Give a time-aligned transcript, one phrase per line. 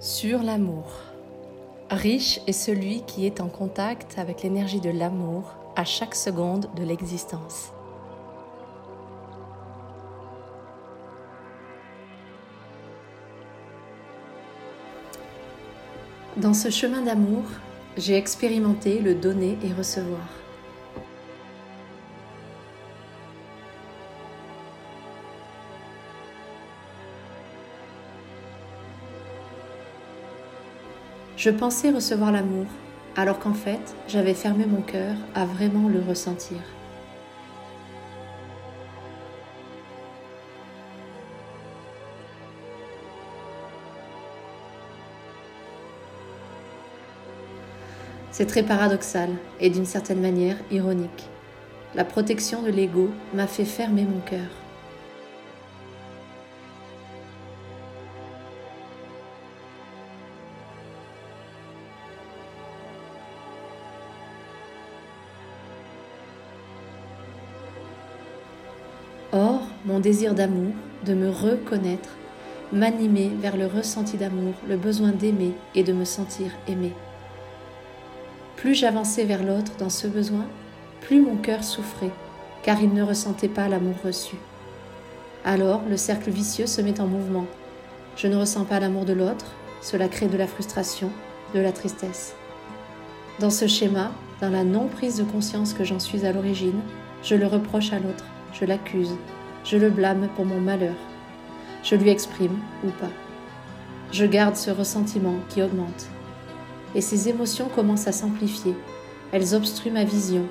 [0.00, 0.84] sur l'amour.
[1.90, 6.82] Riche est celui qui est en contact avec l'énergie de l'amour à chaque seconde de
[6.82, 7.72] l'existence.
[16.36, 17.44] Dans ce chemin d'amour,
[17.96, 20.45] j'ai expérimenté le donner et recevoir.
[31.36, 32.64] Je pensais recevoir l'amour,
[33.14, 36.56] alors qu'en fait, j'avais fermé mon cœur à vraiment le ressentir.
[48.30, 49.28] C'est très paradoxal
[49.60, 51.28] et d'une certaine manière ironique.
[51.94, 54.65] La protection de l'ego m'a fait fermer mon cœur.
[69.86, 70.72] Mon désir d'amour,
[71.04, 72.10] de me reconnaître,
[72.72, 76.92] m'animait vers le ressenti d'amour, le besoin d'aimer et de me sentir aimé.
[78.56, 80.46] Plus j'avançais vers l'autre dans ce besoin,
[81.02, 82.10] plus mon cœur souffrait,
[82.64, 84.36] car il ne ressentait pas l'amour reçu.
[85.44, 87.46] Alors le cercle vicieux se met en mouvement.
[88.16, 91.10] Je ne ressens pas l'amour de l'autre, cela crée de la frustration,
[91.54, 92.34] de la tristesse.
[93.38, 96.80] Dans ce schéma, dans la non-prise de conscience que j'en suis à l'origine,
[97.22, 99.14] je le reproche à l'autre, je l'accuse,
[99.66, 100.96] je le blâme pour mon malheur.
[101.82, 103.12] Je lui exprime ou pas.
[104.12, 106.08] Je garde ce ressentiment qui augmente
[106.96, 108.74] et ces émotions commencent à s'amplifier.
[109.30, 110.44] Elles obstruent ma vision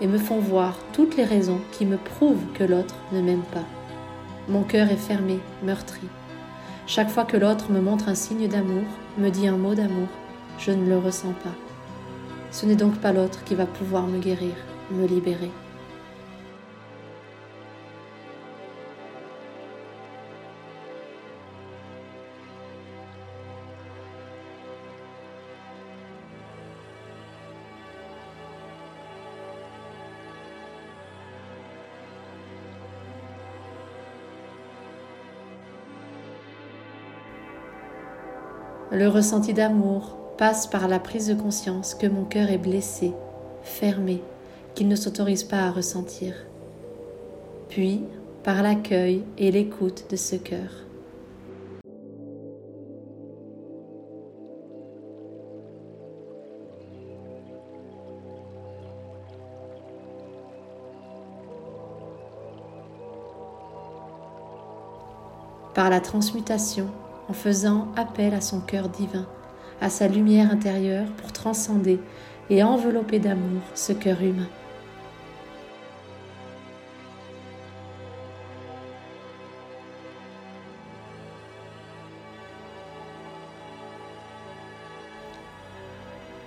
[0.00, 3.64] et me font voir toutes les raisons qui me prouvent que l'autre ne m'aime pas.
[4.48, 6.06] Mon cœur est fermé, meurtri.
[6.86, 8.84] Chaque fois que l'autre me montre un signe d'amour,
[9.16, 10.08] me dit un mot d'amour,
[10.58, 11.54] je ne le ressens pas.
[12.52, 14.54] Ce n'est donc pas l'autre qui va pouvoir me guérir,
[14.92, 15.50] me libérer.
[38.92, 43.12] Le ressenti d'amour passe par la prise de conscience que mon cœur est blessé,
[43.64, 44.22] fermé,
[44.76, 46.34] qu'il ne s'autorise pas à ressentir.
[47.68, 48.04] Puis
[48.44, 50.70] par l'accueil et l'écoute de ce cœur.
[65.74, 66.86] Par la transmutation
[67.28, 69.26] en faisant appel à son cœur divin,
[69.80, 72.00] à sa lumière intérieure pour transcender
[72.50, 74.48] et envelopper d'amour ce cœur humain.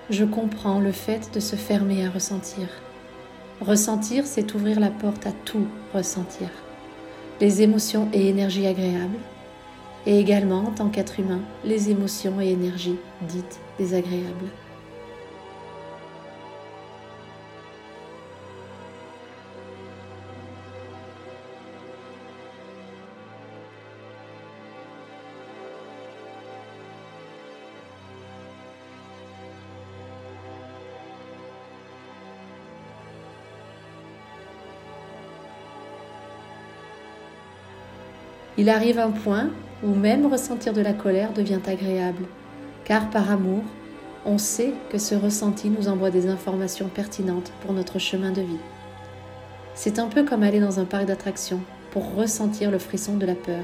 [0.10, 2.68] Je comprends le fait de se fermer à ressentir.
[3.62, 6.50] Ressentir, c'est ouvrir la porte à tout ressentir.
[7.40, 9.20] Les émotions et énergies agréables,
[10.06, 14.50] et également en tant qu'être humain les émotions et énergies dites désagréables.
[38.60, 39.52] Il arrive un point
[39.84, 42.26] ou même ressentir de la colère devient agréable,
[42.86, 43.64] car par amour,
[44.26, 48.60] on sait que ce ressenti nous envoie des informations pertinentes pour notre chemin de vie.
[49.76, 51.62] C'est un peu comme aller dans un parc d'attractions
[51.92, 53.64] pour ressentir le frisson de la peur.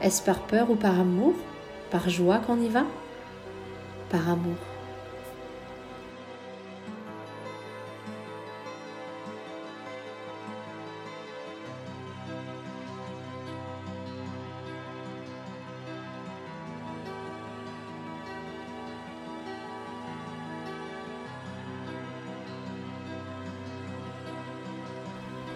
[0.00, 1.34] Est-ce par peur ou par amour?
[1.90, 2.84] Par joie qu'on y va?
[4.10, 4.56] Par amour.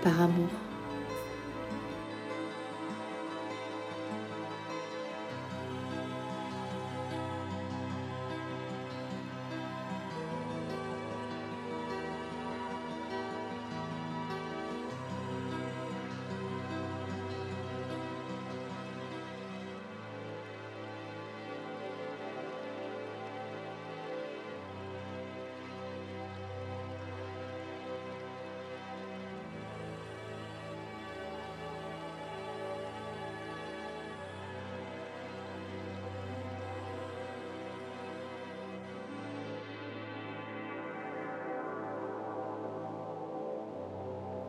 [0.03, 0.62] Par amour.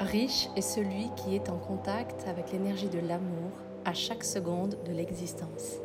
[0.03, 3.51] Riche est celui qui est en contact avec l'énergie de l'amour
[3.85, 5.77] à chaque seconde de l'existence.